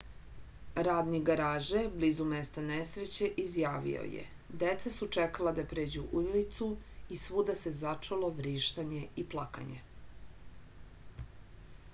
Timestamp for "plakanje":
9.37-9.81